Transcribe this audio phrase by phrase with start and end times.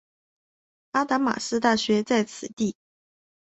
[0.93, 2.75] 阿达玛斯大学在此地。